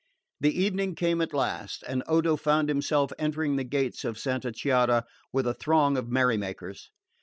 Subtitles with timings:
[0.39, 5.05] The evening came at last, and Odo found himself entering the gates of Santa Chiara
[5.31, 6.89] with a throng of merry makers.